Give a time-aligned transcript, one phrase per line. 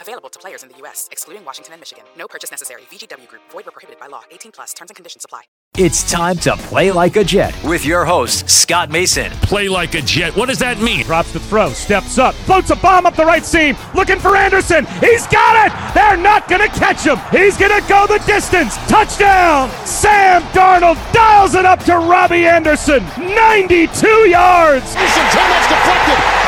[0.00, 2.04] Available to players in the U.S., excluding Washington and Michigan.
[2.16, 2.82] No purchase necessary.
[2.90, 3.42] VGW Group.
[3.50, 4.22] Void where prohibited by law.
[4.30, 4.72] 18 plus.
[4.74, 5.42] Terms and conditions apply.
[5.76, 9.30] It's time to play like a Jet with your host, Scott Mason.
[9.42, 10.34] Play like a Jet.
[10.34, 11.04] What does that mean?
[11.04, 14.86] Drops the throw, steps up, floats a bomb up the right seam, looking for Anderson.
[15.00, 15.94] He's got it!
[15.94, 17.18] They're not going to catch him.
[17.30, 18.76] He's going to go the distance.
[18.88, 19.70] Touchdown!
[19.86, 23.04] Sam Darnold dials it up to Robbie Anderson.
[23.16, 24.96] 92 yards!
[24.96, 26.47] Anderson, too much deflected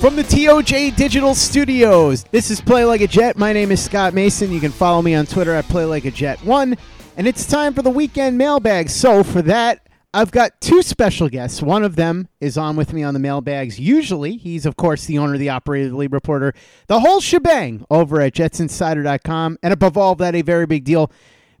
[0.00, 3.38] From the TOJ Digital Studios, this is Play Like a Jet.
[3.38, 4.52] My name is Scott Mason.
[4.52, 6.76] You can follow me on Twitter at Play Like a Jet One,
[7.16, 8.90] and it's time for the weekend mailbag.
[8.90, 11.62] So for that, I've got two special guests.
[11.62, 13.80] One of them is on with me on the mailbags.
[13.80, 16.52] Usually, he's of course the owner, the operator, the lead reporter,
[16.86, 21.10] the whole shebang over at JetsInsider.com, and above all of that, a very big deal.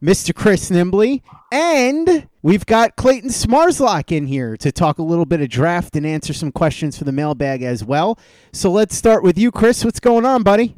[0.02, 0.34] Mr.
[0.34, 1.22] Chris Nimbley.
[1.52, 6.06] And we've got Clayton Smarslock in here to talk a little bit of draft and
[6.06, 8.18] answer some questions for the mailbag as well.
[8.52, 9.84] So let's start with you, Chris.
[9.84, 10.76] What's going on, buddy?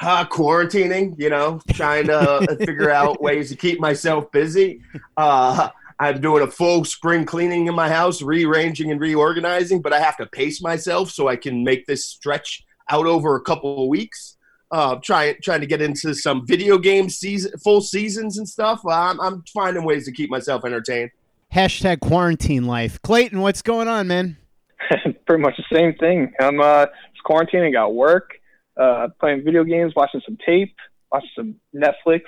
[0.00, 4.82] Uh, quarantining, you know, trying to figure out ways to keep myself busy.
[5.16, 10.00] Uh, I'm doing a full spring cleaning in my house, rearranging and reorganizing, but I
[10.00, 13.88] have to pace myself so I can make this stretch out over a couple of
[13.88, 14.33] weeks
[14.74, 18.84] uh, trying trying to get into some video game season, full seasons and stuff.
[18.84, 21.10] I'm, I'm finding ways to keep myself entertained.
[21.54, 23.00] Hashtag quarantine life.
[23.02, 24.36] Clayton, what's going on, man?
[25.26, 26.32] Pretty much the same thing.
[26.40, 28.32] I'm uh, just quarantining, got work,
[28.76, 30.74] uh, playing video games, watching some tape,
[31.12, 32.22] watching some Netflix.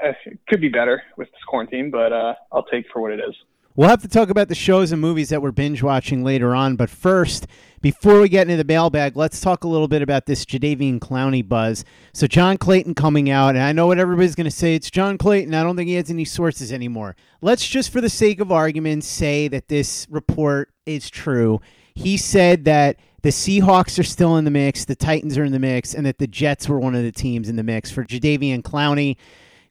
[0.00, 3.18] Uh, it could be better with this quarantine, but uh, I'll take for what it
[3.18, 3.34] is.
[3.76, 6.76] We'll have to talk about the shows and movies that we're binge watching later on.
[6.76, 7.48] But first,
[7.80, 11.46] before we get into the mailbag, let's talk a little bit about this Jadeveon Clowney
[11.46, 11.84] buzz.
[12.12, 14.76] So, John Clayton coming out, and I know what everybody's going to say.
[14.76, 15.54] It's John Clayton.
[15.54, 17.16] I don't think he has any sources anymore.
[17.42, 21.60] Let's just, for the sake of argument, say that this report is true.
[21.96, 25.58] He said that the Seahawks are still in the mix, the Titans are in the
[25.58, 28.62] mix, and that the Jets were one of the teams in the mix for Jadeveon
[28.62, 29.16] Clowney.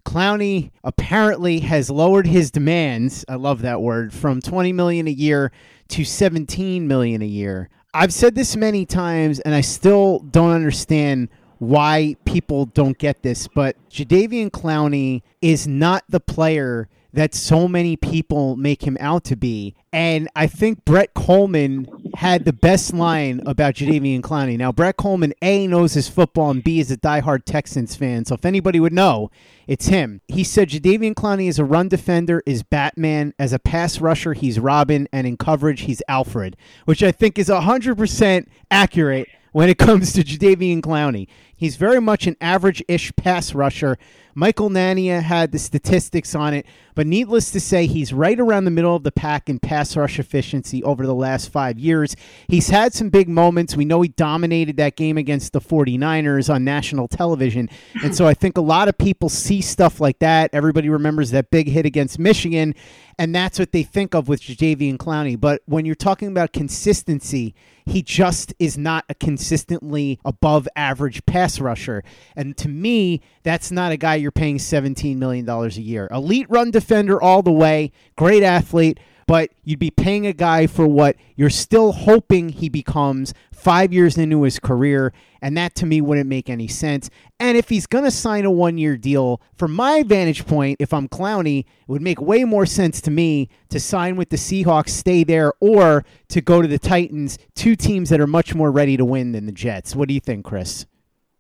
[0.06, 3.26] Clowney apparently has lowered his demands.
[3.28, 5.52] I love that word from 20 million a year
[5.90, 7.70] to 17 million a year.
[7.94, 13.48] I've said this many times and I still don't understand why people don't get this,
[13.48, 19.36] but Jadeveon Clowney is not the player that so many people make him out to
[19.36, 19.76] be.
[19.94, 24.58] And I think Brett Kollmann had the best line about Jadeveon Clowney.
[24.58, 28.26] Now, Brett Kollmann, A, knows his football, and B, is a diehard Texans fan.
[28.26, 29.32] So if anybody would know,
[29.68, 30.22] it's him.
[30.28, 33.34] He said Jadeveon Clowney is a run defender is Batman.
[33.40, 35.08] As a pass rusher, he's Robin.
[35.12, 36.56] And in coverage, he's Alfred,
[36.86, 41.28] which I think is 100% accurate when it comes to Jadeveon Clowney.
[41.56, 43.98] He's very much an average ish pass rusher.
[44.36, 48.72] Michael Nania had the statistics on it, but needless to say, he's right around the
[48.72, 52.18] middle of the pack in pass rush efficiency over the last five years.
[52.50, 53.78] He's had some big moments.
[53.78, 57.70] We know he dominated that game against the 49ers on national television.
[58.04, 60.50] And so I think a lot of people see stuff like that.
[60.52, 62.76] Everybody remembers that big hit against Michigan,
[63.18, 65.40] and that's what they think of with Jadeveon Clowney.
[65.40, 71.60] But when you're talking about consistency, he just is not a consistently above average pass
[71.60, 72.04] rusher.
[72.36, 76.08] And to me, that's not a guy you're paying $17 million a year.
[76.12, 79.00] Elite run defender all the way, great athlete,
[79.34, 84.16] but you'd be paying a guy for what you're still hoping he becomes five years
[84.16, 85.12] into his career.
[85.42, 87.10] And that to me wouldn't make any sense.
[87.40, 90.94] And if he's going to sign a one year deal, from my vantage point, if
[90.94, 94.90] I'm Clowney, it would make way more sense to me to sign with the Seahawks,
[94.90, 98.98] stay there, or to go to the Titans, two teams that are much more ready
[98.98, 99.96] to win than the Jets.
[99.96, 100.86] What do you think, Chris?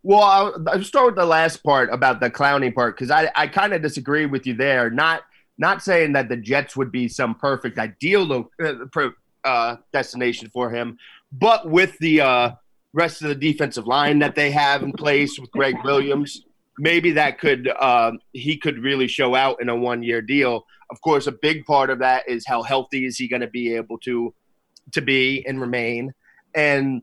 [0.02, 3.46] Well, I'll, I'll start with the last part about the Clowney part because I, I
[3.46, 4.90] kind of disagree with you there.
[4.90, 5.22] Not
[5.58, 9.10] not saying that the Jets would be some perfect ideal uh,
[9.44, 10.98] uh, destination for him,
[11.32, 12.52] but with the uh,
[12.94, 16.44] rest of the defensive line that they have in place with Gregg Williams,
[16.78, 20.66] maybe that could uh, he could really show out in a one year deal.
[20.90, 23.76] Of course, a big part of that is how healthy is he going to be
[23.76, 24.34] able to
[24.92, 26.14] to be and remain.
[26.56, 27.02] And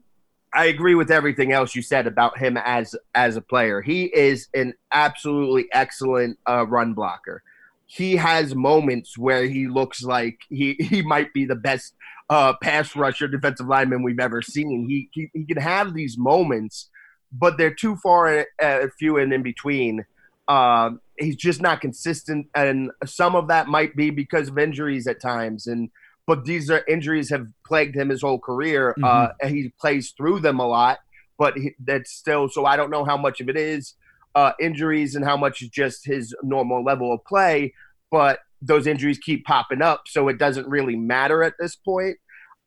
[0.53, 3.81] I agree with everything else you said about him as as a player.
[3.81, 7.43] He is an absolutely excellent uh, run blocker.
[7.93, 11.95] He has moments where he looks like he, he might be the best
[12.29, 14.87] uh, pass rusher, defensive lineman we've ever seen.
[14.89, 16.89] He, he, he can have these moments,
[17.33, 20.05] but they're too far uh, few and in between.
[20.47, 25.21] Uh, he's just not consistent, and some of that might be because of injuries at
[25.21, 25.67] times.
[25.67, 25.91] And
[26.29, 28.95] but these are injuries have plagued him his whole career.
[28.99, 29.05] Mm-hmm.
[29.05, 31.01] Uh, and he plays through them a lot,
[31.39, 32.49] but he, that's still.
[32.49, 33.95] So I don't know how much of it is
[34.35, 37.75] uh, injuries and how much is just his normal level of play.
[38.11, 42.17] But those injuries keep popping up, so it doesn't really matter at this point.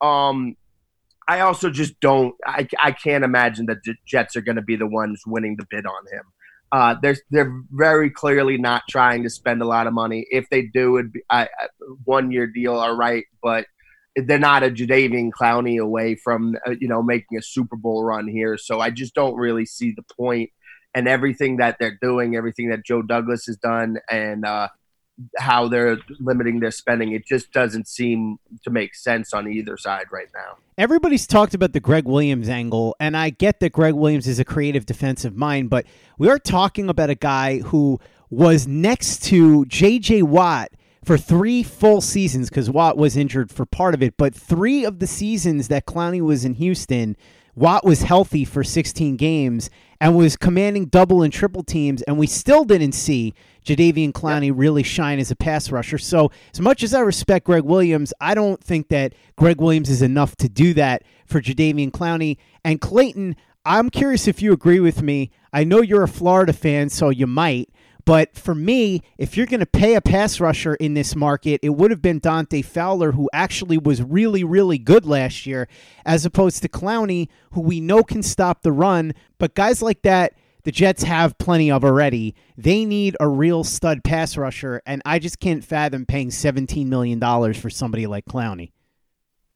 [0.01, 0.55] Um,
[1.27, 2.35] I also just don't.
[2.45, 5.65] I, I can't imagine that the Jets are going to be the ones winning the
[5.69, 6.23] bid on him.
[6.71, 10.25] Uh, they're they're very clearly not trying to spend a lot of money.
[10.31, 11.47] If they do, be a
[12.03, 13.67] one year deal, all right, but
[14.15, 18.27] they're not a Jadeveon Clowney away from uh, you know making a Super Bowl run
[18.27, 18.57] here.
[18.57, 20.49] So I just don't really see the point
[20.95, 24.69] and everything that they're doing, everything that Joe Douglas has done, and uh,
[25.37, 27.13] how they're limiting their spending.
[27.13, 30.57] It just doesn't seem to make sense on either side right now.
[30.77, 34.45] Everybody's talked about the Gregg Williams angle, and I get that Gregg Williams is a
[34.45, 35.85] creative defensive mind, but
[36.17, 37.99] we are talking about a guy who
[38.29, 40.23] was next to J.J.
[40.23, 40.71] Watt
[41.03, 44.99] for three full seasons because Watt was injured for part of it, but three of
[44.99, 47.17] the seasons that Clowney was in Houston–
[47.55, 49.69] Watt was healthy for 16 games
[50.01, 53.33] and was commanding double and triple teams, and we still didn't see
[53.63, 54.55] Jadeveon Clowney yep.
[54.57, 55.97] really shine as a pass rusher.
[55.97, 60.01] So, as much as I respect Gregg Williams, I don't think that Gregg Williams is
[60.01, 62.37] enough to do that for Jadeveon Clowney.
[62.65, 63.35] And Clayton,
[63.65, 65.31] I'm curious if you agree with me.
[65.53, 67.69] I know you're a Florida fan, so you might.
[68.05, 71.69] But for me, if you're going to pay a pass rusher in this market, it
[71.69, 75.67] would have been Dante Fowler, who actually was really, really good last year,
[76.05, 79.13] as opposed to Clowney, who we know can stop the run.
[79.37, 80.33] But guys like that,
[80.63, 82.35] the Jets have plenty of already.
[82.57, 87.19] They need a real stud pass rusher, and I just can't fathom paying $17 million
[87.53, 88.71] for somebody like Clowney.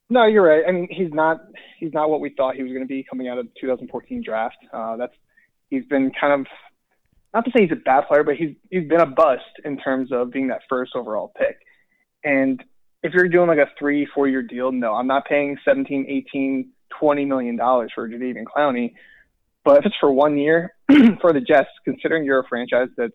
[0.09, 0.63] No, you're right.
[0.67, 1.41] I mean, he's not
[1.79, 4.23] he's not what we thought he was going to be coming out of the 2014
[4.23, 4.55] draft.
[4.71, 5.13] Uh, that's
[5.69, 6.47] he's been kind of
[7.37, 10.11] not to say he's a bad player, but he's he's been a bust in terms
[10.11, 11.59] of being that first overall pick.
[12.23, 12.63] And
[13.03, 16.71] if you're doing like a three, four year deal, no, I'm not paying 17, 18,
[16.99, 18.93] 20 million dollars for Jadeveon Clowney.
[19.63, 20.73] But if it's for one year
[21.21, 23.13] for the Jets, considering you're a franchise that's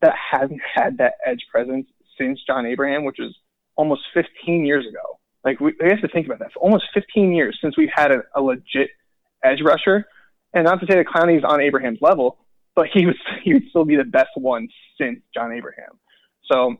[0.00, 3.36] that hasn't had that edge presence since John Abraham, which was
[3.74, 5.18] almost 15 years ago.
[5.44, 6.52] Like we, we have to think about that.
[6.52, 8.90] For almost 15 years since we've had a, a legit
[9.42, 10.06] edge rusher,
[10.54, 12.38] and not to say that Clowney's on Abraham's level,
[12.74, 15.98] but he was he would still be the best one since John Abraham.
[16.50, 16.76] So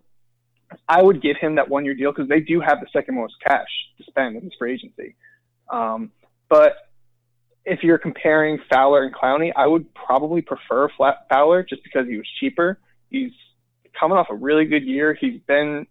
[0.89, 3.35] I would give him that one year deal because they do have the second most
[3.45, 3.69] cash
[3.99, 5.17] to spend in this free agency.
[5.69, 6.11] Um,
[6.49, 6.75] but
[7.65, 10.89] if you're comparing Fowler and Clowney, I would probably prefer
[11.29, 12.79] Fowler just because he was cheaper.
[13.11, 13.33] He's
[13.99, 15.17] coming off a really good year.
[15.21, 15.87] He's been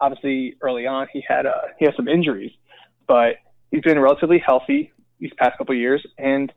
[0.00, 2.52] obviously early on he had uh, he had some injuries,
[3.06, 3.36] but
[3.70, 6.52] he's been relatively healthy these past couple years and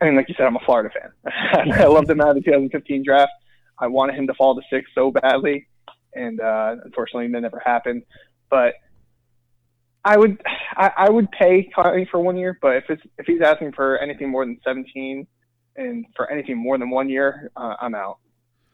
[0.00, 1.72] I mean, like you said, I'm a Florida fan.
[1.74, 3.32] I loved him out of the 2015 draft.
[3.78, 5.66] I wanted him to fall to six so badly,
[6.14, 8.02] and uh, unfortunately, that never happened.
[8.50, 8.74] But
[10.04, 10.40] I would
[10.76, 13.98] I, I would pay Clowney for one year, but if it's if he's asking for
[13.98, 15.26] anything more than 17
[15.76, 18.18] and for anything more than one year, uh, I'm out.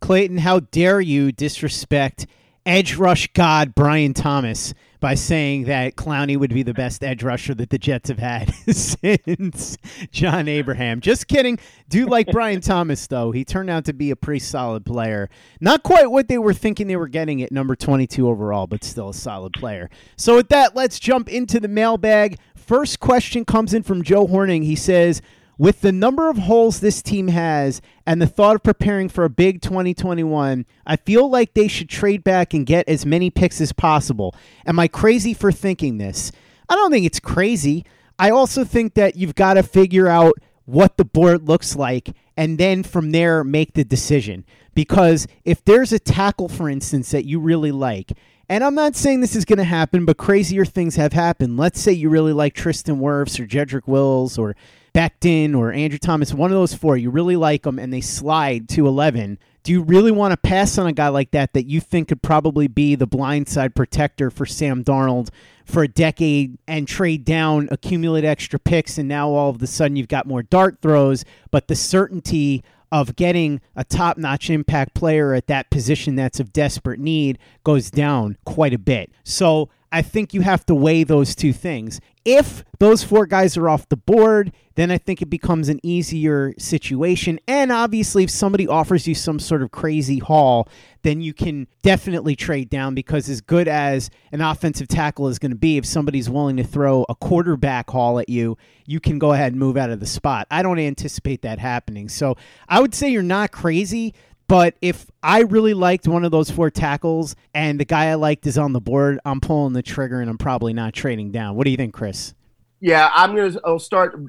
[0.00, 2.26] Clayton, how dare you disrespect
[2.64, 7.54] edge rush god Brian Thomas by saying that Clowney would be the best edge rusher
[7.54, 9.76] that the Jets have had since
[10.10, 11.00] John Abraham.
[11.00, 11.58] Just kidding.
[11.88, 13.30] Do like Brian Thomas, though.
[13.30, 15.28] He turned out to be a pretty solid player.
[15.60, 19.10] Not quite what they were thinking they were getting at number 22 overall, but still
[19.10, 19.90] a solid player.
[20.16, 22.38] So, with that, let's jump into the mailbag.
[22.54, 24.64] First question comes in from Joe Horning.
[24.64, 25.22] He says,
[25.58, 29.30] with the number of holes this team has and the thought of preparing for a
[29.30, 33.72] big 2021, I feel like they should trade back and get as many picks as
[33.72, 34.34] possible.
[34.66, 36.30] Am I crazy for thinking this?
[36.68, 37.84] I don't think it's crazy.
[38.18, 40.34] I also think that you've got to figure out
[40.64, 44.44] what the board looks like and then from there make the decision.
[44.74, 48.12] Because if there's a tackle, for instance, that you really like,
[48.48, 51.56] and I'm not saying this is going to happen, but crazier things have happened.
[51.56, 54.54] Let's say you really like Tristan Wirfs or Jedrick Wills or
[54.94, 58.68] Becton or Andrew Thomas, one of those four, you really like them and they slide
[58.70, 61.80] to 11, do you really want to pass on a guy like that that you
[61.80, 65.28] think could probably be the blindside protector for Sam Darnold
[65.64, 69.96] for a decade and trade down, accumulate extra picks, and now all of a sudden
[69.96, 72.62] you've got more dart throws, but the certainty
[72.92, 77.90] of getting a top notch impact player at that position that's of desperate need goes
[77.90, 79.10] down quite a bit.
[79.24, 82.02] So I think you have to weigh those two things.
[82.26, 86.52] If those four guys are off the board, then I think it becomes an easier
[86.58, 87.40] situation.
[87.48, 90.68] And obviously, if somebody offers you some sort of crazy haul,
[91.00, 95.52] then you can definitely trade down because, as good as an offensive tackle is going
[95.52, 99.32] to be, if somebody's willing to throw a quarterback haul at you, you can go
[99.32, 100.46] ahead and move out of the spot.
[100.50, 102.10] I don't anticipate that happening.
[102.10, 102.36] So
[102.68, 104.12] I would say you're not crazy.
[104.48, 108.46] But if I really liked one of those four tackles and the guy I liked
[108.46, 111.56] is on the board, I'm pulling the trigger and I'm probably not trading down.
[111.56, 112.34] What do you think, Chris?
[112.80, 113.58] Yeah, I'm gonna.
[113.64, 114.20] I'll start.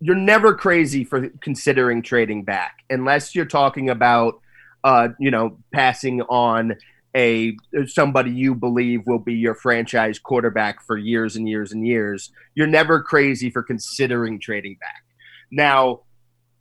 [0.00, 4.40] You're never crazy for considering trading back unless you're talking about,
[4.84, 6.76] uh, you know, passing on
[7.14, 7.56] a
[7.86, 12.30] somebody you believe will be your franchise quarterback for years and years and years.
[12.54, 15.02] You're never crazy for considering trading back.
[15.50, 16.00] Now,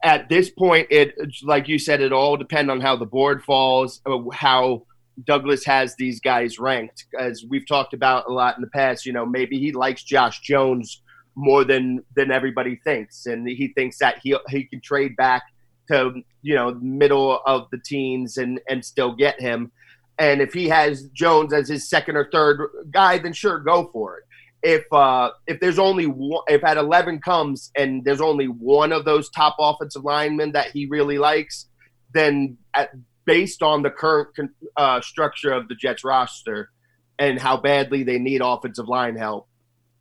[0.04, 4.02] at this point, it like you said, it all depend on how the board falls,
[4.06, 4.86] uh, how
[5.25, 7.06] Douglas has these guys ranked.
[7.18, 10.42] As we've talked about a lot in the past, you know, maybe he likes Josh
[10.42, 11.02] Jones
[11.36, 15.44] more than than everybody thinks, and he thinks that he he can trade back
[15.90, 19.72] to you know middle of the teens and and still get him.
[20.18, 24.18] And if he has Jones as his second or third guy, then sure, go for
[24.18, 24.24] it
[24.65, 29.05] if uh, if there's only one, if at 11 comes and there's only one of
[29.05, 31.67] those top offensive linemen that he really likes,
[32.13, 32.89] then at,
[33.25, 34.29] based on the current
[34.75, 36.72] uh, structure of the Jets roster
[37.19, 39.48] and how badly they need offensive line help,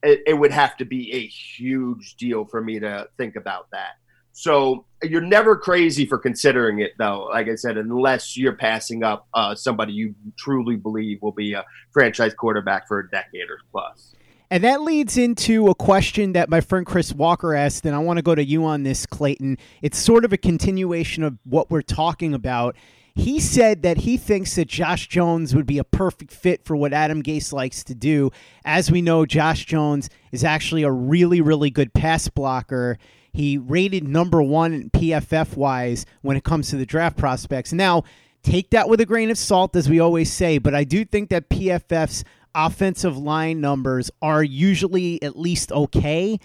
[0.03, 3.93] it, it, would have to be a huge deal for me to think about that.
[4.33, 7.29] So you're never crazy for considering it, though.
[7.31, 11.65] Like I said, unless you're passing up uh, somebody you truly believe will be a
[11.93, 14.15] franchise quarterback for a decade or plus.
[14.51, 18.19] And that leads into a question that my friend Chris Walker asked, and I want
[18.19, 19.59] to go to you on this, Clayton.
[19.83, 22.77] It's sort of a continuation of what we're talking about.
[23.17, 26.93] He said that he thinks that Josh Jones would be a perfect fit for what
[26.93, 28.31] Adam Gase likes to do.
[28.65, 32.99] As we know, Josh Jones is actually a really, really good pass blocker.
[33.33, 37.73] He rated number one PFF wise when it comes to the draft prospects.
[37.73, 38.03] Now,
[38.43, 41.31] take that with a grain of salt, as we always say, but I do think
[41.31, 46.39] that PFF's offensive line numbers are usually at least okay.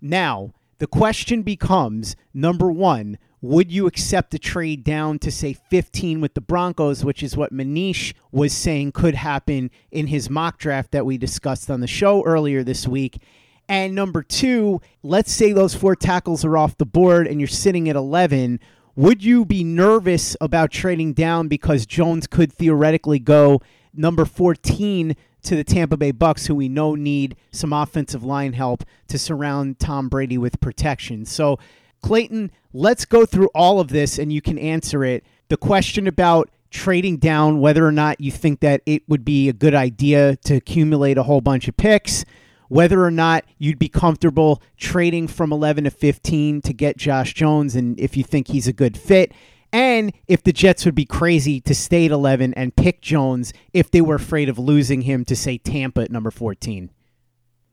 [0.00, 6.20] Now, the question becomes number one, would you accept a trade down to say 15
[6.20, 10.92] with the Broncos, which is what Manish was saying could happen in his mock draft
[10.92, 13.20] that we discussed on the show earlier this week?
[13.68, 17.88] And number two, let's say those four tackles are off the board and you're sitting
[17.88, 18.60] at 11.
[18.96, 23.60] Would you be nervous about trading down because Jones could theoretically go
[23.92, 28.84] number 14 to the Tampa Bay Bucks, who we know need some offensive line help
[29.08, 31.24] to surround Tom Brady with protection.
[31.24, 31.58] So,
[32.02, 35.24] Clayton, let's go through all of this and you can answer it.
[35.48, 39.52] The question about trading down, whether or not you think that it would be a
[39.52, 42.24] good idea to accumulate a whole bunch of picks,
[42.68, 47.76] whether or not you'd be comfortable trading from 11 to 15 to get Josh Jones,
[47.76, 49.32] and if you think he's a good fit
[49.74, 53.90] and if the Jets would be crazy to stay at 11 and pick Jones if
[53.90, 56.90] they were afraid of losing him to, say, Tampa at number 14.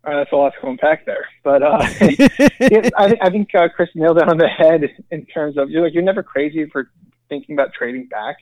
[0.03, 1.77] Uh, that's a lot to unpack there, but uh,
[2.97, 4.81] I, I, think uh, Chris nailed it on the head
[5.11, 6.89] in terms of you're like you're never crazy for
[7.29, 8.37] thinking about trading back,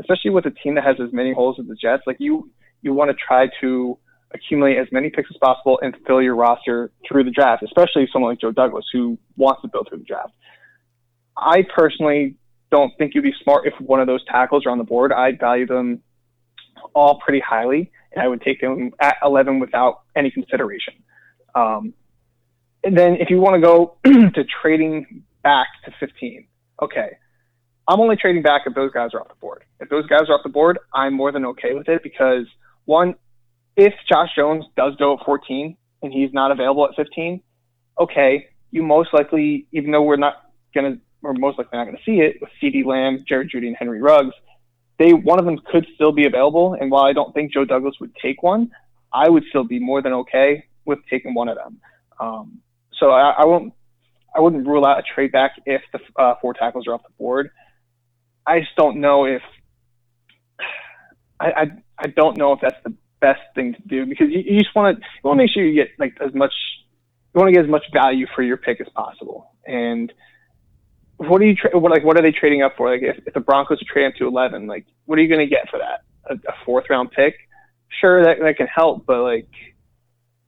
[0.00, 2.02] especially with a team that has as many holes as the Jets.
[2.08, 2.50] Like you,
[2.82, 3.96] you want to try to
[4.34, 8.32] accumulate as many picks as possible and fill your roster through the draft, especially someone
[8.32, 10.32] like Joe Douglas who wants to build through the draft.
[11.36, 12.34] I personally
[12.70, 15.12] don't think you'd be smart if one of those tackles are on the board.
[15.12, 16.02] I value them
[16.94, 20.94] all pretty highly, and I would take them at 11 without any consideration.
[21.54, 21.94] Um,
[22.84, 26.46] and then if you want to go to trading back to 15,
[26.82, 27.16] okay,
[27.88, 29.64] I'm only trading back if those guys are off the board.
[29.80, 32.46] If those guys are off the board, I'm more than okay with it because
[32.84, 33.14] one,
[33.76, 37.42] if Josh Jones does go at 14 and he's not available at 15,
[38.00, 40.34] okay, you most likely, even though we're not
[40.74, 44.00] gonna, we're most likely not gonna see it with CeeDee Lamb, Jerry Jeudy, and Henry
[44.00, 44.34] Ruggs,
[44.98, 46.76] they one of them could still be available.
[46.78, 48.70] And while I don't think Joe Douglas would take one,
[49.12, 51.80] I would still be more than okay with taking one of them.
[52.18, 52.60] Um,
[52.98, 53.74] so I, I won't,
[54.34, 57.12] I wouldn't rule out a trade back if the uh, four tackles are off the
[57.18, 57.50] board.
[58.46, 59.42] I just don't know if
[61.40, 61.66] I, I
[61.98, 64.96] I don't know if that's the best thing to do because you, you just want
[64.96, 66.52] to you want to make sure you get like as much
[67.34, 69.50] you want to get as much value for your pick as possible.
[69.66, 70.12] And
[71.18, 72.90] what are you tra- what like what are they trading up for?
[72.90, 75.46] Like if, if the Broncos trading up to eleven, like what are you going to
[75.46, 76.02] get for that?
[76.28, 77.34] A, a, fourth round pick?
[78.00, 79.48] Sure, that that can help, but like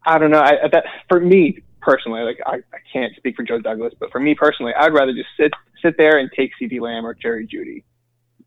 [0.04, 0.40] I don't know.
[0.40, 4.20] I, that for me personally, like I, I can't speak for Joe Douglas, but for
[4.20, 7.84] me personally, I'd rather just sit sit there and take CeeDee Lamb or Jerry Jeudy.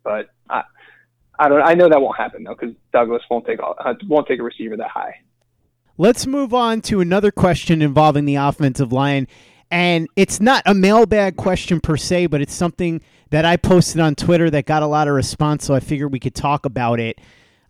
[0.03, 0.63] But I,
[1.39, 1.61] I don't.
[1.61, 4.43] I know that won't happen though because Douglas won't take all, uh, won't take a
[4.43, 5.15] receiver that high.
[5.97, 9.27] Let's move on to another question involving the offensive line.
[9.71, 14.15] And it's not a mailbag question per se, but it's something that I posted on
[14.15, 17.19] Twitter that got a lot of response, so I figured we could talk about it.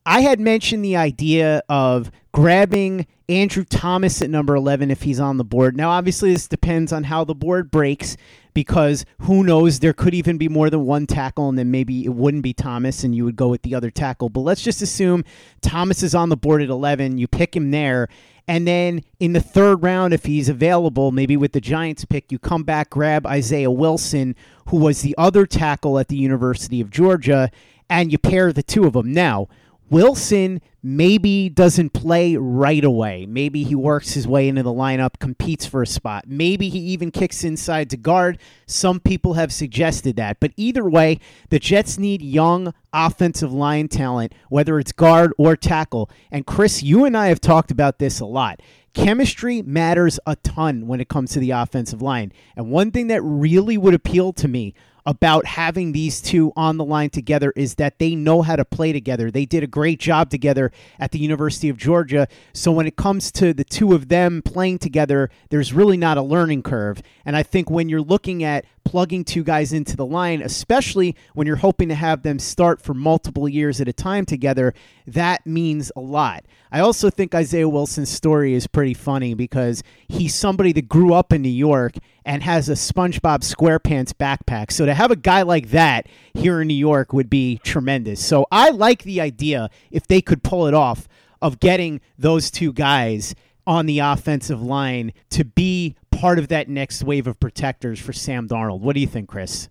[0.06, 5.38] I had mentioned the idea of grabbing Andrew Thomas at number 11 if he's on
[5.38, 5.78] the board.
[5.78, 8.18] Now, obviously, this depends on how the board breaks
[8.54, 12.14] because who knows, there could even be more than one tackle, and then maybe it
[12.14, 14.30] wouldn't be Thomas and you would go with the other tackle.
[14.30, 15.24] But let's just assume
[15.62, 17.18] Thomas is on the board at 11.
[17.18, 18.10] You pick him there.
[18.48, 22.40] And then in the third round, if he's available, maybe with the Giants pick, you
[22.40, 24.36] come back, grab Isaiah Wilson,
[24.68, 27.52] who was the other tackle at the University of Georgia,
[27.90, 29.14] and you pair the two of them.
[29.14, 29.48] Now,
[29.92, 33.26] Wilson maybe doesn't play right away.
[33.28, 36.24] Maybe he works his way into the lineup, competes for a spot.
[36.28, 38.40] Maybe he even kicks inside to guard.
[38.66, 40.40] Some people have suggested that.
[40.40, 41.20] But either way,
[41.50, 46.10] the Jets need young offensive line talent, whether it's guard or tackle.
[46.32, 48.62] And Chris, you and I have talked about this a lot.
[48.94, 52.32] Chemistry matters a ton when it comes to the offensive line.
[52.56, 54.74] And one thing that really would appeal to me
[55.06, 58.92] about having these two on the line together is that they know how to play
[58.94, 59.32] together.
[59.32, 62.28] They did a great job together at the University of Georgia.
[62.54, 66.22] So when it comes to the two of them playing together, there's really not a
[66.22, 67.02] learning curve.
[67.26, 71.48] And I think when you're looking at plugging two guys into the line, especially when
[71.48, 74.74] you're hoping to have them start for multiple years at a time together,
[75.08, 76.46] that means a lot.
[76.72, 81.34] I also think Isaiah Wilson's story is pretty funny because he's somebody that grew up
[81.34, 84.72] in New York and has a SpongeBob SquarePants backpack.
[84.72, 88.24] So to have a guy like that here in New York would be tremendous.
[88.24, 91.08] So I like the idea if they could pull it off
[91.42, 97.04] of getting those two guys on the offensive line to be part of that next
[97.04, 98.82] wave of protectors for Sam Darnold.
[98.82, 99.70] What do you think, Chris?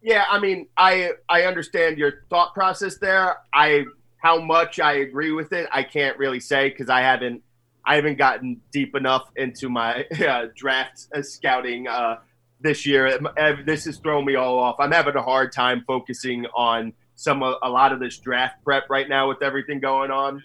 [0.00, 3.36] Yeah, I mean, I I understand your thought process there.
[3.52, 3.84] I
[4.16, 7.42] how much I agree with it, I can't really say because I haven't
[7.84, 12.20] I haven't gotten deep enough into my uh, draft uh, scouting uh,
[12.60, 13.20] this year.
[13.66, 14.76] This has thrown me all off.
[14.78, 19.08] I'm having a hard time focusing on some a lot of this draft prep right
[19.08, 20.42] now with everything going on.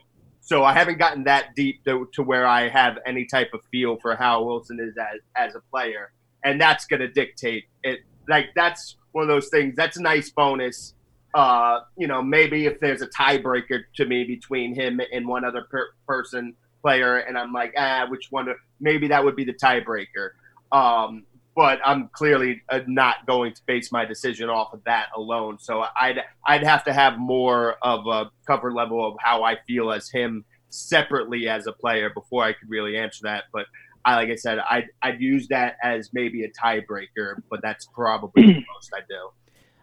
[0.47, 3.97] So I haven't gotten that deep to, to where I have any type of feel
[3.97, 6.11] for how Wilson is as as a player,
[6.43, 7.99] and that's going to dictate it.
[8.29, 9.75] Like that's one of those things.
[9.75, 10.93] That's a nice bonus
[11.37, 15.67] uh, you know, maybe if there's a tiebreaker to me between him and one other
[15.69, 18.47] per- person player, and I'm like, ah, which one?
[18.79, 20.31] Maybe that would be the tiebreaker.
[20.71, 21.26] Um,
[21.57, 25.57] but I'm clearly uh, not going to base my decision off of that alone.
[25.59, 29.91] So I'd I'd have to have more of a cover level of how I feel
[29.91, 33.45] as him separately as a player before I could really answer that.
[33.51, 33.65] But
[34.05, 38.45] I, like I said, I'd I'd use that as maybe a tiebreaker, but that's probably
[38.45, 39.31] the most I do.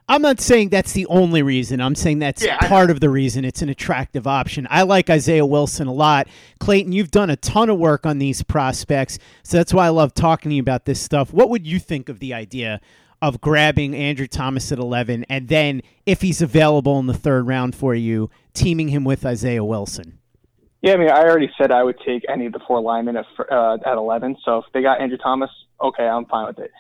[0.08, 1.80] I'm not saying that's the only reason.
[1.80, 4.66] I'm saying that's yeah, part of the reason it's an attractive option.
[4.70, 6.28] I like Isaiah Wilson a lot.
[6.60, 10.12] Clayton, you've done a ton of work on these prospects, so that's why I love
[10.12, 11.32] talking to you about this stuff.
[11.32, 12.82] What would you think of the idea
[13.22, 17.74] of grabbing Andrew Thomas at 11 and then, if he's available in the third round
[17.74, 20.18] for you, teaming him with Isaiah Wilson?
[20.82, 23.24] Yeah, I mean, I already said I would take any of the four linemen at,
[23.50, 24.36] uh, at 11.
[24.44, 25.48] So if they got Andrew Thomas,
[25.80, 26.72] okay, I'm fine with it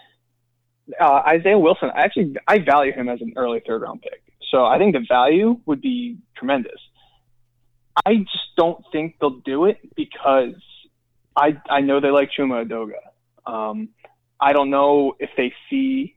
[1.00, 4.22] uh, Isaiah Wilson, I actually I value him as an early third round pick.
[4.50, 6.80] So I think the value would be tremendous.
[8.04, 10.54] I just don't think they'll do it because
[11.36, 13.50] I I know they like Chuma Edoga.
[13.50, 13.90] Um,
[14.40, 16.16] I don't know if they see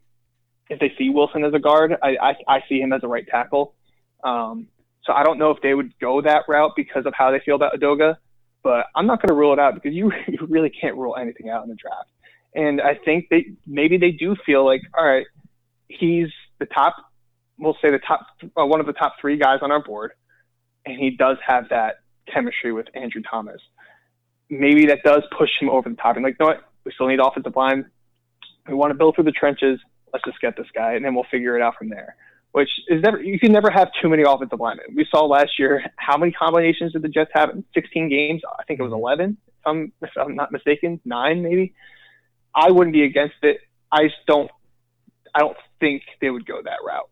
[0.69, 1.95] if they see Wilson as a guard.
[2.01, 3.73] I I, I see him as a right tackle.
[4.23, 4.67] Um,
[5.03, 7.55] so I don't know if they would go that route because of how they feel
[7.55, 8.17] about Edoga.
[8.63, 11.49] But I'm not going to rule it out because you you really can't rule anything
[11.49, 12.09] out in the draft.
[12.57, 15.27] And I think they maybe they do feel like all right,
[15.87, 16.95] he's the top.
[17.59, 18.25] We'll say the top
[18.59, 20.11] uh, one of the top three guys on our board,
[20.85, 21.99] and he does have that
[22.31, 23.61] chemistry with Andrew Thomas.
[24.49, 26.15] Maybe that does push him over the top.
[26.15, 26.55] And like, you know?
[26.83, 27.85] We still need offensive line.
[28.67, 29.79] We want to build through the trenches.
[30.11, 32.15] Let's just get this guy, and then we'll figure it out from there.
[32.53, 34.95] Which is never you can never have too many offensive linemen.
[34.95, 38.41] We saw last year how many combinations did the Jets have in 16 games?
[38.57, 39.37] I think it was 11.
[39.47, 41.75] If I'm, if I'm not mistaken, nine maybe.
[42.55, 43.59] I wouldn't be against it.
[43.91, 44.49] I just don't.
[45.33, 47.09] I don't think they would go that route.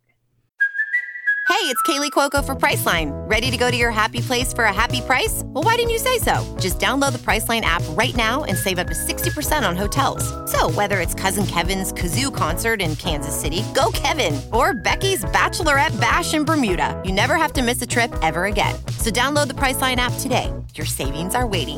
[1.48, 3.12] Hey, it's Kaley Cuoco for Priceline.
[3.30, 5.44] Ready to go to your happy place for a happy price?
[5.46, 6.44] Well, why didn't you say so?
[6.60, 10.26] Just download the Priceline app right now and save up to 60% on hotels.
[10.52, 16.00] So, whether it's Cousin Kevin's Kazoo concert in Kansas City, go Kevin, or Becky's Bachelorette
[16.02, 18.76] Bash in Bermuda, you never have to miss a trip ever again.
[18.98, 20.52] So, download the Priceline app today.
[20.74, 21.78] Your savings are waiting.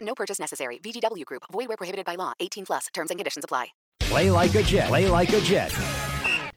[0.00, 0.78] No purchase necessary.
[0.78, 1.42] VGW Group.
[1.52, 2.32] Void where prohibited by law.
[2.40, 2.86] 18 plus.
[2.94, 3.68] Terms and conditions apply.
[4.00, 4.88] Play like a Jet.
[4.88, 5.74] Play like a Jet.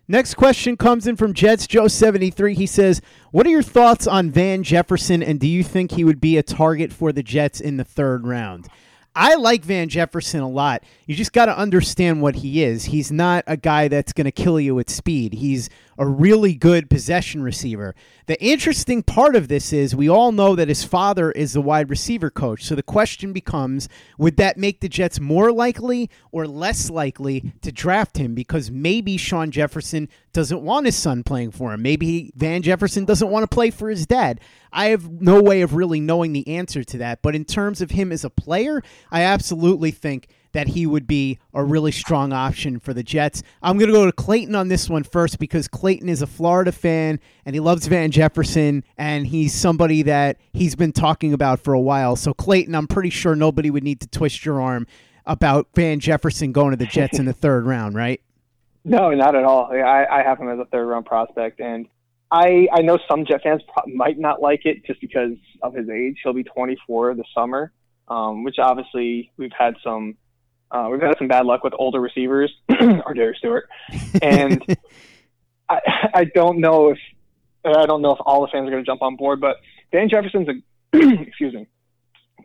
[0.07, 2.53] Next question comes in from Jets Joe seventy three.
[2.53, 3.01] He says,
[3.31, 6.43] "What are your thoughts on Van Jefferson, and do you think he would be a
[6.43, 8.67] target for the Jets in the third round?"
[9.15, 10.83] I like Van Jefferson a lot.
[11.05, 12.85] You just got to understand what he is.
[12.85, 15.33] He's not a guy that's going to kill you with speed.
[15.33, 17.95] He's a really good possession receiver.
[18.27, 21.89] The interesting part of this is we all know that his father is the wide
[21.89, 22.63] receiver coach.
[22.63, 27.71] So the question becomes would that make the Jets more likely or less likely to
[27.71, 31.81] draft him because maybe Shawn Jefferson doesn't want his son playing for him.
[31.81, 34.39] Maybe Van Jefferson doesn't want to play for his dad.
[34.71, 37.21] I have no way of really knowing the answer to that.
[37.21, 41.39] But in terms of him as a player, I absolutely think that he would be
[41.53, 43.43] a really strong option for the Jets.
[43.61, 46.71] I'm going to go to Clayton on this one first because Clayton is a Florida
[46.71, 51.73] fan and he loves Van Jefferson and he's somebody that he's been talking about for
[51.73, 52.15] a while.
[52.15, 54.87] So, Clayton, I'm pretty sure nobody would need to twist your arm
[55.25, 58.21] about Van Jefferson going to the Jets in the third round, right?
[58.83, 59.71] No, not at all.
[59.71, 61.87] I, I have him as a third round prospect, and
[62.31, 65.89] I I know some Jet fans pro- might not like it just because of his
[65.89, 66.17] age.
[66.23, 67.71] He'll be 24 this summer,
[68.07, 70.17] um, which obviously we've had some
[70.71, 73.69] uh, we've had some bad luck with older receivers, or Darius Stewart,
[74.21, 74.63] and
[75.69, 75.79] I
[76.13, 76.97] I don't know if
[77.65, 79.57] I don't know if all the fans are going to jump on board, but
[79.91, 80.53] Dan Jefferson's a
[81.21, 81.67] excuse me,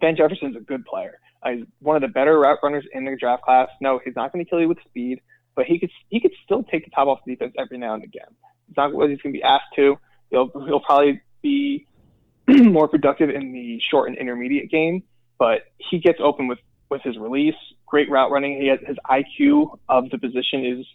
[0.00, 1.20] Van Jefferson's a good player.
[1.42, 3.68] Uh, he's one of the better route runners in the draft class.
[3.80, 5.20] No, he's not going to kill you with speed,
[5.54, 8.02] but he could he could still take the top off the defense every now and
[8.02, 8.28] again.
[8.68, 9.98] It's not what he's going to be asked to.
[10.30, 11.86] He'll he'll probably be
[12.48, 15.04] more productive in the short and intermediate game,
[15.38, 16.58] but he gets open with
[16.88, 17.55] with his release,
[17.87, 18.61] great route running.
[18.61, 20.87] He has his IQ of the position is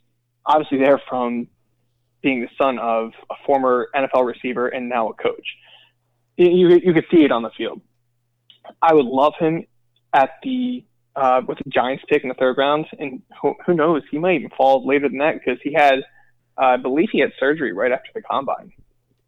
[0.46, 1.48] obviously there from
[2.22, 5.46] being the son of a former NFL receiver and now a coach.
[6.38, 7.82] You you could see it on the field.
[8.82, 9.66] I would love him
[10.14, 10.84] at the
[11.16, 14.36] uh, with the Giants pick in the third round, and who, who knows, he might
[14.36, 15.96] even fall later than that because he had,
[16.58, 18.72] uh, I believe, he had surgery right after the combine.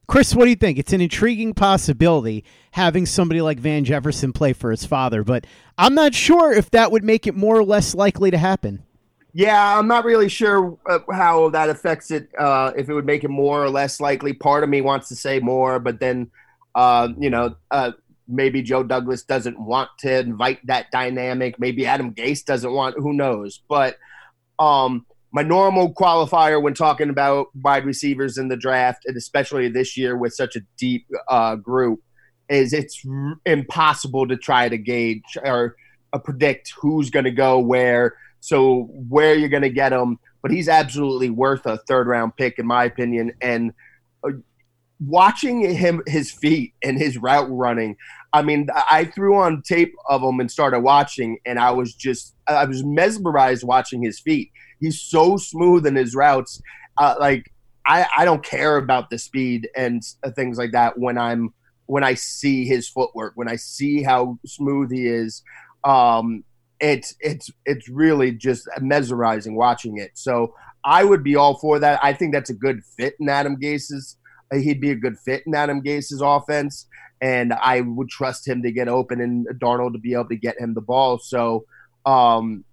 [0.07, 0.77] Chris, what do you think?
[0.77, 5.45] It's an intriguing possibility having somebody like Van Jefferson play for his father, but
[5.77, 8.83] I'm not sure if that would make it more or less likely to happen.
[9.33, 12.29] Yeah, I'm not really sure uh, how that affects it.
[12.37, 14.33] Uh, if it would make it more or less likely.
[14.33, 16.29] Part of me wants to say more, but then,
[16.75, 17.93] uh, you know, uh,
[18.27, 21.59] maybe Joe Douglas doesn't want to invite that dynamic.
[21.59, 22.95] Maybe Adam Gase doesn't want.
[22.97, 23.61] Who knows?
[23.67, 23.97] But
[24.59, 29.97] um, my normal qualifier when talking about wide receivers in the draft, and especially this
[29.97, 31.99] year with such a deep uh, group,
[32.49, 35.75] is it's r- impossible to try to gauge or
[36.13, 38.15] uh, predict who's going to go where.
[38.41, 42.59] So where you're going to get him, but he's absolutely worth a third round pick
[42.59, 43.31] in my opinion.
[43.41, 43.73] And
[44.23, 44.33] uh,
[44.99, 47.95] watching him, his feet and his route running,
[48.33, 52.35] I mean, I threw on tape of him and started watching, and I was just,
[52.47, 54.51] I was mesmerized watching his feet.
[54.83, 56.61] He's so smooth in his routes.
[56.97, 57.51] Uh, like,
[57.85, 60.03] I, I don't care about the speed and
[60.35, 61.53] things like that when I'm
[61.85, 65.41] when I see his footwork, when I see how smooth he is.
[65.83, 66.43] Um,
[66.79, 70.11] it's it's it's really just mesmerizing watching it.
[70.15, 71.99] So I would be all for that.
[72.03, 74.17] I think that's a good fit in Adam Gase's.
[74.53, 76.87] Uh, he'd be a good fit in Adam Gase's offense,
[77.21, 80.59] and I would trust him to get open and Darnold to be able to get
[80.59, 81.19] him the ball.
[81.19, 81.65] So
[82.05, 82.65] um,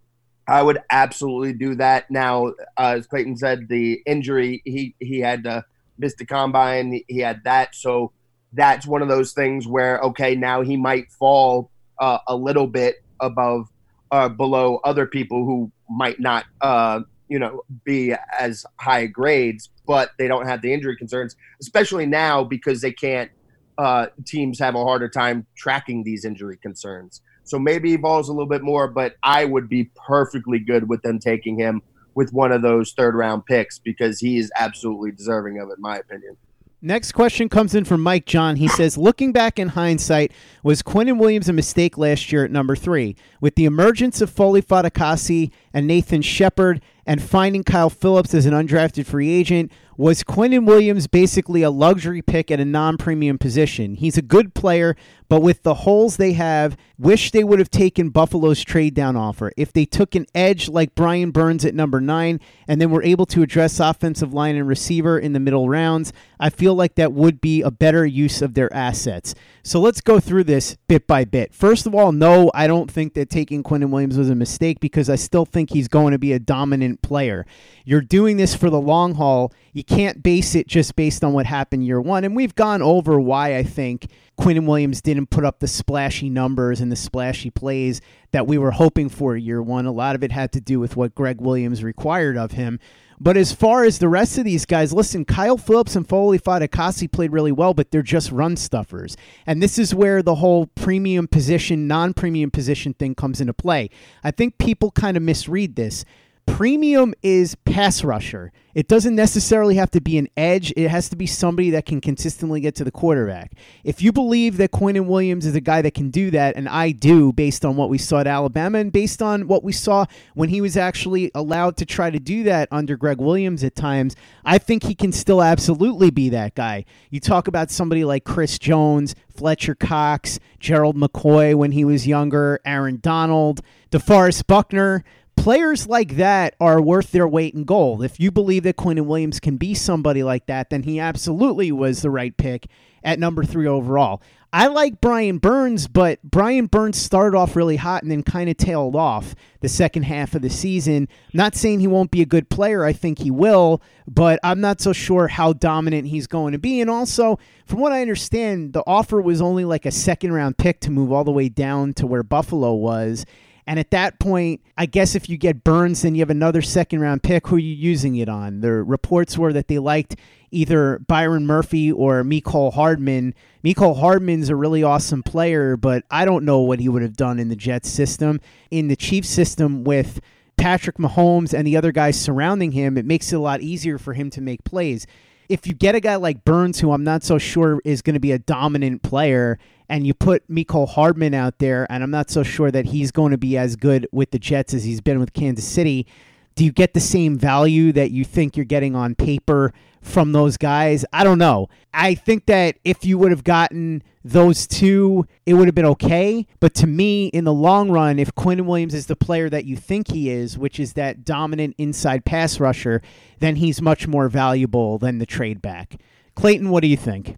[0.51, 2.11] I would absolutely do that.
[2.11, 5.65] Now, uh, as Clayton said, the injury he he had to
[5.97, 7.03] miss the combine.
[7.07, 8.11] He had that, so
[8.53, 12.97] that's one of those things where okay, now he might fall uh, a little bit
[13.21, 13.69] above
[14.11, 20.11] uh, below other people who might not, uh, you know, be as high grades, but
[20.19, 23.31] they don't have the injury concerns, especially now because they can't.
[23.79, 27.23] Uh, teams have a harder time tracking these injury concerns.
[27.45, 31.03] So maybe he falls a little bit more, but I would be perfectly good with
[31.03, 31.83] them taking him
[32.15, 35.83] with one of those third round picks because he is absolutely deserving of it, in
[35.83, 36.37] my opinion.
[36.83, 38.57] Next question comes in from Mike John.
[38.57, 42.75] He says, Looking back in hindsight, was Quinnen Williams a mistake last year at number
[42.75, 43.17] three?
[43.39, 48.55] With the emergence of Foley Fatukasi and Nathan Shepherd and finding Kyle Phillips as an
[48.55, 53.97] undrafted free agent, was Quinnen Williams basically a luxury pick at a non premium position?
[53.97, 54.97] He's a good player,
[55.31, 59.53] but with the holes they have, wish they would have taken Buffalo's trade down offer.
[59.57, 63.27] If they took an edge like Brian Burns at number nine and then were able
[63.27, 67.41] to address offensive line and receiver in the middle rounds, I feel like that would
[67.41, 69.37] be a better use of their assets.
[69.63, 71.55] So let's go through this bit by bit.
[71.55, 75.09] First of all, no, I don't think that taking Quinnen Williams was a mistake because
[75.09, 77.47] I still think he's going to be a dominant player.
[77.85, 79.53] You're doing this for the long haul.
[79.73, 82.25] You can't base it just based on what happened year one.
[82.25, 84.09] And we've gone over why I think
[84.41, 88.01] Quinnen Williams didn't put up the splashy numbers and the splashy plays
[88.31, 89.85] that we were hoping for year one.
[89.85, 92.81] A lot of it had to do with what Gregg Williams required of him.
[93.21, 97.13] But as far as the rest of these guys, listen, Kyle Phillips and Foley Fatukasi
[97.13, 99.15] played really well, but they're just run stuffers.
[99.47, 103.91] And this is where the whole premium position, non premium position thing comes into play.
[104.25, 106.07] I think people kind of misread this.
[106.57, 108.53] Premium is pass rusher.
[108.75, 110.73] It doesn't necessarily have to be an edge.
[110.77, 113.53] It has to be somebody that can consistently get to the quarterback.
[113.83, 116.93] If you believe that Quinnen Williams is a guy that can do that, and I
[116.93, 120.51] do based on what we saw at Alabama and based on what we saw when
[120.51, 124.59] he was actually allowed to try to do that under Gregg Williams at times, I
[124.59, 126.85] think he can still absolutely be that guy.
[127.11, 132.61] You talk about somebody like Chris Jones, Fletcher Cox, Gerald McCoy when he was younger,
[132.65, 135.05] Aaron Donald, DeForest Buckner
[135.37, 138.05] players like that are worth their weight in gold.
[138.05, 142.03] If you believe that Quinnen Williams can be somebody like that, then he absolutely was
[142.03, 142.67] the right pick
[143.03, 144.21] at number three overall.
[144.53, 148.57] I like Brian Burns, but Brian Burns started off really hot and then kind of
[148.57, 151.09] tailed off the second half of the season.
[151.33, 152.85] not saying he won't be a good player.
[152.85, 156.81] I think he will, but I'm not so sure how dominant he's going to be.
[156.81, 160.81] And also, from what I understand, the offer was only like a second round pick
[160.81, 163.25] to move all the way down to where Buffalo was.
[163.71, 166.99] And at that point, I guess if you get Burns, then you have another second
[166.99, 167.47] round pick.
[167.47, 168.63] Who are you using it on?
[168.63, 170.17] The reports were that they liked
[170.51, 173.33] either Byron Murphy or Mecole Hardman.
[173.65, 177.39] Mecole Hardman's a really awesome player, but I don't know what he would have done
[177.39, 178.41] in the Jets system.
[178.73, 180.21] In the Chiefs system with
[180.57, 184.15] Patrick Mahomes and the other guys surrounding him, it makes it a lot easier for
[184.15, 185.07] him to make plays.
[185.49, 188.21] If you get a guy like Burns, who I'm not so sure is going to
[188.21, 192.43] be a dominant player, and you put Mecole Hardman out there, and I'm not so
[192.43, 195.33] sure that he's going to be as good with the Jets as he's been with
[195.35, 196.07] Kansas City.
[196.55, 199.73] Do you get the same value that you think you're getting on paper
[200.03, 201.05] from those guys.
[201.13, 201.69] I don't know.
[201.93, 206.47] I think that if you would have gotten those two, it would have been okay.
[206.59, 209.77] But to me, in the long run, if Quinnen Williams is the player that you
[209.77, 213.03] think he is, which is that dominant inside pass rusher,
[213.39, 215.97] then he's much more valuable than the trade back.
[216.35, 217.37] Clayton, what do you think?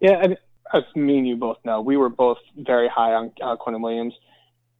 [0.00, 0.38] Yeah, I mean,
[0.72, 4.14] as me and you both know, we were both very high on uh, Quinnen Williams,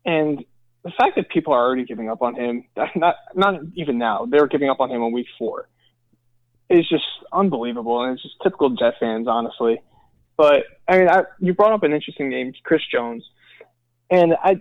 [0.04, 0.44] and
[0.82, 2.64] the fact that people are already giving up on him,
[2.96, 5.68] not not even now, they're giving up on him in week four,
[6.68, 9.80] is just unbelievable, and it's just typical Jet fans, honestly.
[10.36, 13.24] But I mean, I, you brought up an interesting name, Chris Jones,
[14.10, 14.56] and I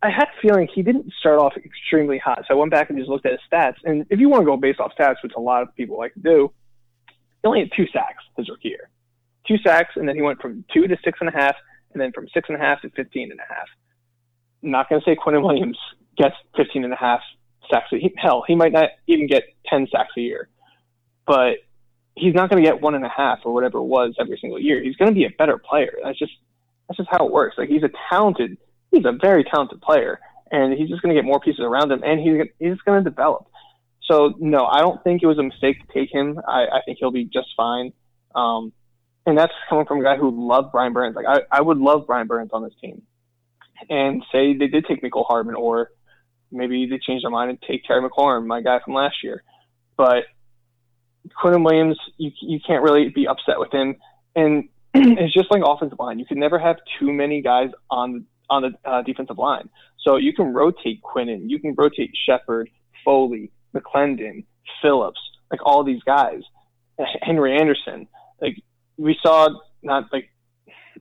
[0.00, 2.44] I had a feeling he didn't start off extremely hot.
[2.46, 4.46] So I went back and just looked at his stats, and if you want to
[4.46, 6.52] go based off stats, which a lot of people like to do,
[7.42, 8.88] he only had two sacks his rookie year,
[9.48, 11.56] two sacks, and then he went from two to six and a half,
[11.92, 13.66] and then from six and a half to fifteen and a half.
[14.62, 15.78] I'm not going to say Quinnen Williams
[16.16, 17.20] gets 15 and a half
[17.70, 17.86] sacks.
[17.90, 20.48] He, hell, he might not even get 10 sacks a year,
[21.26, 21.58] but
[22.16, 24.58] he's not going to get one and a half or whatever it was every single
[24.58, 24.82] year.
[24.82, 25.92] He's going to be a better player.
[26.02, 26.32] That's just
[26.88, 27.56] that's just how it works.
[27.58, 28.56] Like he's a talented,
[28.90, 30.18] he's a very talented player,
[30.50, 33.08] and he's just going to get more pieces around him, and he's he's going to
[33.08, 33.46] develop.
[34.10, 36.40] So no, I don't think it was a mistake to take him.
[36.48, 37.92] I, I think he'll be just fine.
[38.34, 38.72] Um,
[39.28, 41.14] and that's coming from a guy who loved Brian Burns.
[41.14, 43.02] Like I, I would love Brian Burns on this team
[43.88, 45.90] and say they did take Mecole Hardman, or
[46.50, 49.42] maybe they changed their mind and take Terry McLaurin, my guy from last year.
[49.98, 50.24] But
[51.42, 53.96] Quinnen Williams, you you can't really be upset with him,
[54.34, 56.18] and it's just like offensive line.
[56.18, 59.68] You can never have too many guys on on the uh, defensive line.
[60.06, 62.70] So you can rotate Quinnen, you can rotate Shepherd,
[63.04, 64.46] Foley, McLendon,
[64.80, 66.40] Phillips, like all these guys,
[67.20, 68.08] Henry Anderson.
[68.40, 68.62] Like
[68.98, 69.48] we saw,
[69.82, 70.30] not like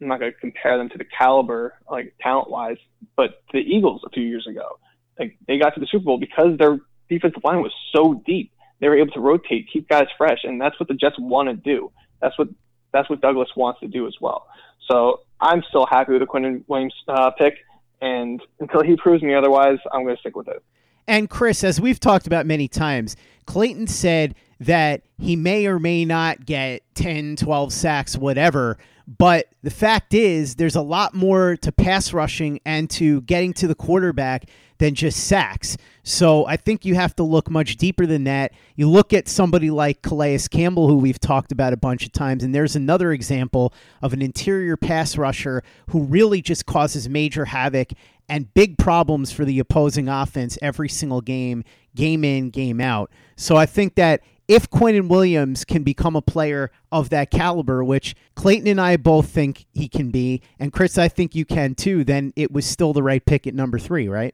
[0.02, 2.78] I'm not going to compare them to the caliber, like talent wise,
[3.16, 4.80] but the Eagles a few years ago,
[5.20, 6.80] like they got to the Super Bowl because their
[7.10, 8.52] defensive line was so deep.
[8.80, 11.56] They were able to rotate, keep guys fresh, and that's what the Jets want to
[11.56, 11.92] do.
[12.22, 12.50] That's what
[12.94, 14.48] that's what Douglas wants to do as well.
[14.90, 17.56] So I'm still happy with the Quinnen Williams uh, pick,
[18.02, 20.64] and until he proves me otherwise, I'm going to stick with it.
[21.08, 26.06] And Chris, as we've talked about many times, Clayton said that he may or may
[26.06, 28.78] not get 10, 12 sacks, whatever.
[29.08, 33.68] But the fact is, there's a lot more to pass rushing and to getting to
[33.68, 35.78] the quarterback than just sacks.
[36.04, 38.52] So I think you have to look much deeper than that.
[38.76, 42.44] You look at somebody like Calais Campbell, who we've talked about a bunch of times,
[42.44, 47.92] and there's another example of an interior pass rusher who really just causes major havoc
[48.30, 51.64] and big problems for the opposing offense every single game,
[51.96, 53.10] game in, game out.
[53.36, 58.16] So I think that if Quinnen Williams can become a player of that caliber, which
[58.36, 62.04] Clayton and I both think he can be, and Chris, I think you can too,
[62.04, 64.34] then it was still the right pick at number three, right?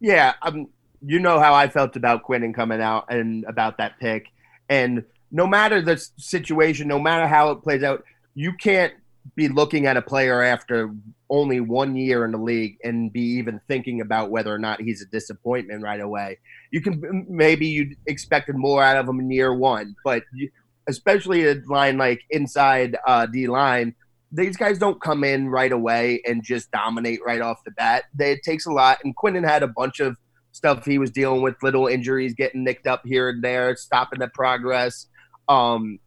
[0.00, 0.68] Yeah, um,
[1.04, 4.26] you know how I felt about Quinnen coming out and about that pick.
[4.68, 8.92] And no matter the situation, no matter how it plays out, you can't
[9.34, 10.92] be looking at a player after
[11.28, 15.02] only one year in the league and be even thinking about whether or not he's
[15.02, 16.38] a disappointment right away.
[16.76, 20.50] You can maybe you expected more out of him in year one, but you,
[20.86, 23.94] especially a line like inside uh, D line,
[24.30, 28.04] these guys don't come in right away and just dominate right off the bat.
[28.12, 30.18] They, it takes a lot, and Quinnen had a bunch of
[30.52, 34.28] stuff he was dealing with, little injuries, getting nicked up here and there, stopping the
[34.28, 35.06] progress.
[35.48, 35.98] Um,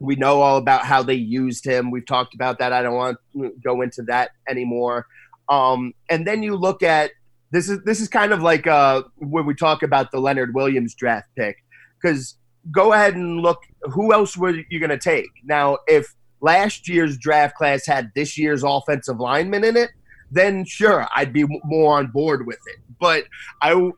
[0.00, 1.92] we know all about how they used him.
[1.92, 2.72] We've talked about that.
[2.72, 5.06] I don't want to go into that anymore.
[5.48, 7.12] Um, and then you look at
[7.50, 10.94] this is this is kind of like uh, when we talk about the Leonard Williams
[10.94, 11.56] draft pick
[12.00, 12.36] because
[12.72, 15.30] go ahead and look who else were you going to take?
[15.44, 19.90] Now if last year's draft class had this year's offensive lineman in it
[20.30, 22.76] then sure I'd be more on board with it.
[22.98, 23.24] But
[23.62, 23.90] I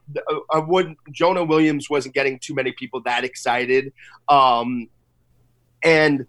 [0.53, 3.93] I wouldn't Jonah Williams wasn't getting too many people that excited
[4.29, 4.89] um,
[5.83, 6.27] and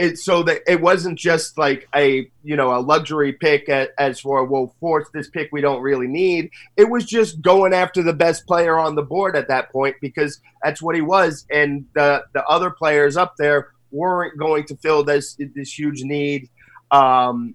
[0.00, 4.20] it so that it wasn't just like a you know a luxury pick at, as
[4.20, 6.50] for well force this pick we don't really need.
[6.76, 10.40] It was just going after the best player on the board at that point because
[10.62, 11.46] that's what he was.
[11.50, 16.48] And the the other players up there weren't going to fill this this huge need.
[16.90, 17.54] Um,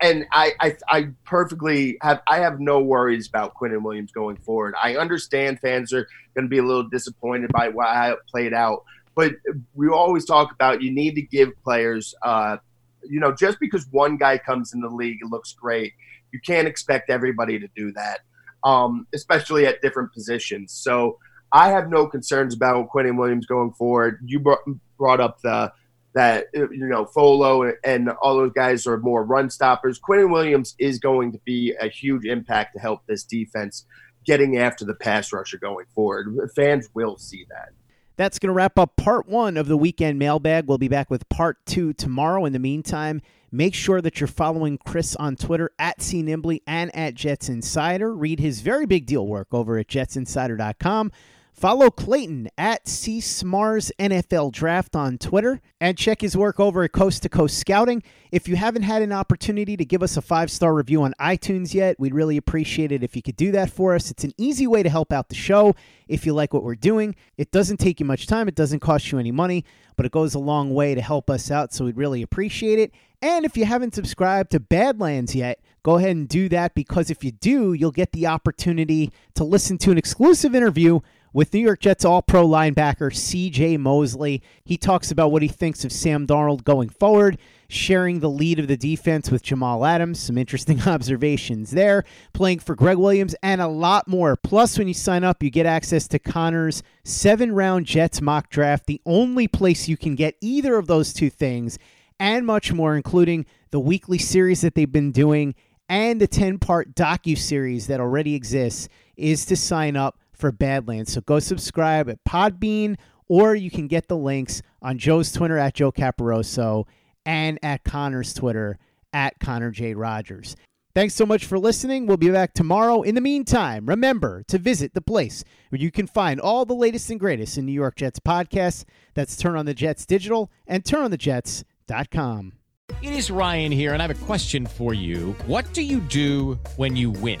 [0.00, 4.74] and I, I, I perfectly have I have no worries about Quinnen Williams going forward.
[4.80, 8.84] I understand fans are going to be a little disappointed by how it played out,
[9.18, 9.32] but
[9.74, 12.56] we always talk about you need to give players, uh,
[13.02, 15.92] you know, just because one guy comes in the league and looks great,
[16.30, 18.20] you can't expect everybody to do that,
[18.62, 20.72] um, especially at different positions.
[20.72, 21.18] So
[21.50, 24.20] I have no concerns about Quinnen Williams going forward.
[24.24, 24.60] You brought,
[24.96, 25.72] brought up the
[26.14, 29.98] that you know Folo and all those guys are more run stoppers.
[29.98, 33.84] Quinnen Williams is going to be a huge impact to help this defense
[34.24, 36.38] getting after the pass rusher going forward.
[36.54, 37.70] Fans will see that.
[38.18, 40.66] That's going to wrap up part one of the weekend mailbag.
[40.66, 42.46] We'll be back with part two tomorrow.
[42.46, 47.14] In the meantime, make sure that you're following Chris on Twitter at CNimbly and at
[47.14, 48.12] Jets Insider.
[48.12, 51.12] Read his very big deal work over at jetsinsider.com.
[51.58, 57.24] Follow Clayton at CSMARS NFL Draft on Twitter and check his work over at Coast
[57.24, 58.00] to Coast Scouting.
[58.30, 61.74] If you haven't had an opportunity to give us a five star review on iTunes
[61.74, 64.08] yet, we'd really appreciate it if you could do that for us.
[64.08, 65.74] It's an easy way to help out the show
[66.06, 67.16] if you like what we're doing.
[67.36, 69.64] It doesn't take you much time, it doesn't cost you any money,
[69.96, 72.92] but it goes a long way to help us out, so we'd really appreciate it.
[73.20, 77.24] And if you haven't subscribed to Badlands yet, go ahead and do that because if
[77.24, 81.00] you do, you'll get the opportunity to listen to an exclusive interview
[81.32, 84.42] with New York Jets All Pro linebacker CJ Mosley.
[84.64, 88.68] He talks about what he thinks of Sam Darnold going forward, sharing the lead of
[88.68, 90.20] the defense with Jamal Adams.
[90.20, 94.36] Some interesting observations there, playing for Gregg Williams, and a lot more.
[94.36, 98.86] Plus, when you sign up, you get access to Connor's seven round Jets mock draft,
[98.86, 101.78] the only place you can get either of those two things,
[102.18, 105.54] and much more, including the weekly series that they've been doing
[105.88, 111.12] and the 10 part docu series that already exists, is to sign up for Badlands.
[111.12, 112.96] So go subscribe at Podbean,
[113.28, 116.86] or you can get the links on Joe's Twitter at Joe Caparoso
[117.26, 118.78] and at Connor's Twitter
[119.12, 119.94] at Connor J.
[119.94, 120.56] Rogers.
[120.94, 122.06] Thanks so much for listening.
[122.06, 123.02] We'll be back tomorrow.
[123.02, 127.10] In the meantime, remember to visit the place where you can find all the latest
[127.10, 128.84] and greatest in New York Jets podcasts.
[129.14, 132.54] That's Turn on the Jets Digital and turnonthejets.com.
[133.00, 135.36] It is Ryan here, and I have a question for you.
[135.46, 137.40] What do you do when you win?